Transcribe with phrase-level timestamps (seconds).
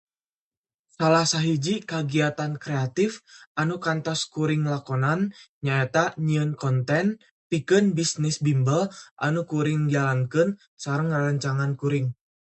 [0.97, 3.11] Salah sahiji kagiatan kreatif
[3.61, 5.21] anu kantos kuring lakonan
[5.65, 7.07] nyaeta nyieun konten
[7.49, 8.81] pikeun bisnis bimbel
[9.25, 10.49] anu kuring jalankeun
[10.83, 12.07] sareng rerencangan kuring.